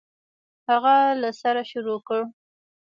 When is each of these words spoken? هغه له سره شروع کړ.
هغه 0.69 0.95
له 1.21 1.29
سره 1.41 1.61
شروع 1.71 1.99
کړ. 2.07 2.21